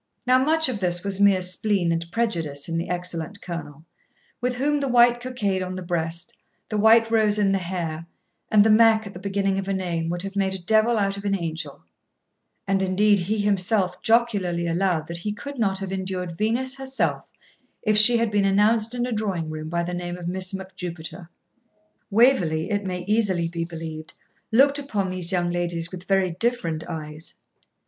Now 0.25 0.43
much 0.43 0.67
of 0.67 0.79
this 0.79 1.03
was 1.03 1.21
mere 1.21 1.43
spleen 1.43 1.91
and 1.91 2.11
prejudice 2.11 2.67
in 2.67 2.75
the 2.79 2.89
excellent 2.89 3.39
Colonel, 3.39 3.85
with 4.41 4.55
whom 4.55 4.79
the 4.79 4.87
white 4.87 5.19
cockade 5.19 5.61
on 5.61 5.75
the 5.75 5.83
breast, 5.83 6.33
the 6.69 6.77
white 6.79 7.11
rose 7.11 7.37
in 7.37 7.51
the 7.51 7.59
hair, 7.59 8.07
and 8.49 8.63
the 8.63 8.71
Mac 8.71 9.05
at 9.05 9.13
the 9.13 9.19
beginning 9.19 9.59
of 9.59 9.67
a 9.67 9.73
name 9.73 10.09
would 10.09 10.23
have 10.23 10.35
made 10.35 10.55
a 10.55 10.63
devil 10.63 10.97
out 10.97 11.17
of 11.17 11.23
an 11.23 11.37
angel; 11.37 11.83
and 12.67 12.81
indeed 12.81 13.19
he 13.19 13.37
himself 13.37 14.01
jocularly 14.01 14.65
allowed 14.65 15.05
that 15.05 15.19
he 15.19 15.31
could 15.31 15.59
not 15.59 15.77
have 15.77 15.91
endured 15.91 16.35
Venus 16.35 16.77
herself 16.77 17.25
if 17.83 17.95
she 17.95 18.17
had 18.17 18.31
been 18.31 18.43
announced 18.45 18.95
in 18.95 19.05
a 19.05 19.11
drawing 19.11 19.51
room 19.51 19.69
by 19.69 19.83
the 19.83 19.93
name 19.93 20.17
of 20.17 20.27
Miss 20.27 20.51
Mac 20.51 20.75
Jupiter. 20.75 21.29
Waverley, 22.09 22.71
it 22.71 22.83
may 22.85 23.05
easily 23.07 23.47
be 23.47 23.65
believed, 23.65 24.15
looked 24.51 24.79
upon 24.79 25.11
these 25.11 25.31
young 25.31 25.51
ladies 25.51 25.91
with 25.91 26.05
very 26.07 26.31
different 26.39 26.83
eyes. 26.89 27.35